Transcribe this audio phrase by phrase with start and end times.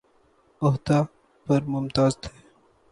[0.61, 0.99] عہدہ
[1.47, 2.31] پر ممتاز تھے